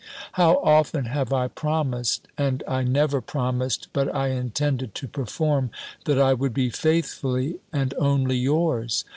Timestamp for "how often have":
0.31-1.31